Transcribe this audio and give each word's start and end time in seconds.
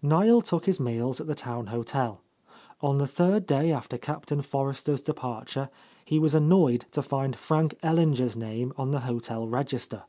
Niel 0.00 0.40
took 0.40 0.64
his 0.64 0.80
meals 0.80 1.20
at 1.20 1.26
the 1.26 1.34
town 1.34 1.66
hotel; 1.66 2.22
on 2.80 2.96
the 2.96 3.06
third 3.06 3.44
day 3.44 3.70
after 3.70 3.98
Captain 3.98 4.40
Forrester's 4.40 5.02
departure, 5.02 5.68
he 6.06 6.18
was 6.18 6.34
annoyed 6.34 6.86
to 6.92 7.02
find 7.02 7.36
Frank 7.36 7.76
Ellinger's 7.82 8.34
name 8.34 8.72
on 8.78 8.92
the 8.92 9.00
hotel 9.00 9.46
register. 9.46 10.04